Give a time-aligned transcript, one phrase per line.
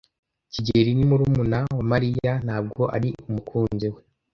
[0.53, 4.01] kigeli ni murumuna wa Mariya, ntabwo ari umukunzi we.